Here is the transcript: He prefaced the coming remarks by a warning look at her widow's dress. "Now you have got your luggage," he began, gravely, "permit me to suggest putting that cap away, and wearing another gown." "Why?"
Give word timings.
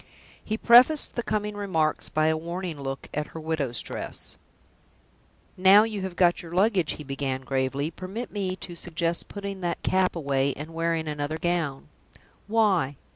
He 0.43 0.57
prefaced 0.57 1.13
the 1.13 1.21
coming 1.21 1.55
remarks 1.55 2.09
by 2.09 2.25
a 2.25 2.35
warning 2.35 2.81
look 2.81 3.07
at 3.13 3.27
her 3.37 3.39
widow's 3.39 3.83
dress. 3.83 4.35
"Now 5.55 5.83
you 5.83 6.01
have 6.01 6.15
got 6.15 6.41
your 6.41 6.55
luggage," 6.55 6.93
he 6.93 7.03
began, 7.03 7.41
gravely, 7.41 7.91
"permit 7.91 8.31
me 8.31 8.55
to 8.55 8.75
suggest 8.75 9.27
putting 9.27 9.61
that 9.61 9.83
cap 9.83 10.15
away, 10.15 10.55
and 10.55 10.73
wearing 10.73 11.07
another 11.07 11.37
gown." 11.37 11.87
"Why?" 12.47 12.95